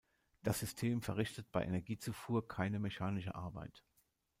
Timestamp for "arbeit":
3.35-3.83